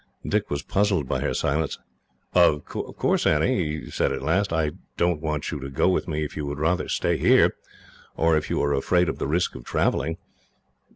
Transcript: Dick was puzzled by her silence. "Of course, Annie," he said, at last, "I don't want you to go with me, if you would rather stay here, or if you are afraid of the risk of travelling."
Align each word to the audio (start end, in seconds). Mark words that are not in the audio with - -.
Dick 0.27 0.49
was 0.49 0.63
puzzled 0.63 1.07
by 1.07 1.19
her 1.19 1.35
silence. 1.35 1.77
"Of 2.33 2.65
course, 2.65 3.27
Annie," 3.27 3.81
he 3.83 3.91
said, 3.91 4.11
at 4.11 4.23
last, 4.23 4.51
"I 4.51 4.71
don't 4.97 5.21
want 5.21 5.51
you 5.51 5.59
to 5.59 5.69
go 5.69 5.89
with 5.89 6.07
me, 6.07 6.23
if 6.25 6.35
you 6.35 6.43
would 6.47 6.57
rather 6.57 6.89
stay 6.89 7.17
here, 7.17 7.55
or 8.17 8.35
if 8.35 8.49
you 8.49 8.59
are 8.63 8.73
afraid 8.73 9.09
of 9.09 9.19
the 9.19 9.27
risk 9.27 9.53
of 9.53 9.63
travelling." 9.63 10.17